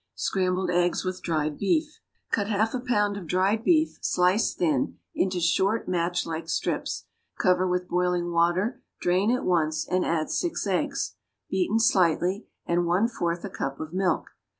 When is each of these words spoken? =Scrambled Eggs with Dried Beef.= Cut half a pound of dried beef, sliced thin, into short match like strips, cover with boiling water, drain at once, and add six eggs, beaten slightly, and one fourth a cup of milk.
=Scrambled 0.15 0.71
Eggs 0.71 1.05
with 1.05 1.21
Dried 1.21 1.59
Beef.= 1.59 1.99
Cut 2.31 2.47
half 2.47 2.73
a 2.73 2.79
pound 2.79 3.17
of 3.17 3.27
dried 3.27 3.63
beef, 3.63 3.99
sliced 4.01 4.57
thin, 4.57 4.97
into 5.13 5.39
short 5.39 5.87
match 5.87 6.25
like 6.25 6.49
strips, 6.49 7.05
cover 7.37 7.67
with 7.67 7.87
boiling 7.87 8.31
water, 8.31 8.81
drain 8.99 9.29
at 9.29 9.45
once, 9.45 9.87
and 9.87 10.03
add 10.03 10.31
six 10.31 10.65
eggs, 10.65 11.17
beaten 11.51 11.77
slightly, 11.79 12.47
and 12.65 12.87
one 12.87 13.07
fourth 13.07 13.45
a 13.45 13.49
cup 13.51 13.79
of 13.79 13.93
milk. 13.93 14.29